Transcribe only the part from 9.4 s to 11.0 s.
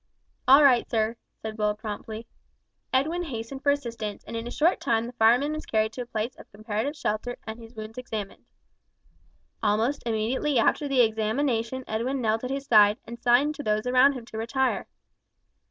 Almost immediately after